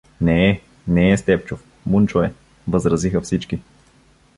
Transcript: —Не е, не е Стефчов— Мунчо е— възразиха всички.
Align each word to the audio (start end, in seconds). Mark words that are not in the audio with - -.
—Не 0.21 0.49
е, 0.49 0.61
не 0.87 1.11
е 1.11 1.17
Стефчов— 1.17 1.63
Мунчо 1.85 2.21
е— 2.21 2.33
възразиха 2.67 3.21
всички. 3.21 3.59